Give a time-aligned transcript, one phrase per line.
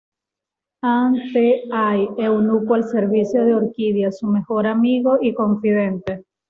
[0.81, 6.25] An-te-hai: Eunuco al servicio de Orquídea, su mejor amigo y confidente.